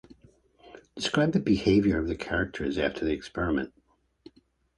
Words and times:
Describe 0.95 1.31
the 1.31 1.39
behaviour 1.39 1.99
of 1.99 2.07
the 2.07 2.15
characters 2.15 2.79
after 2.79 3.05
the 3.05 3.11
experiment. 3.11 3.71